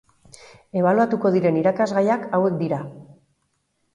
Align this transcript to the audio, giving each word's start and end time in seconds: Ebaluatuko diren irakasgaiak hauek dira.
Ebaluatuko 0.79 1.31
diren 1.35 1.59
irakasgaiak 1.59 2.25
hauek 2.37 2.57
dira. 2.65 2.83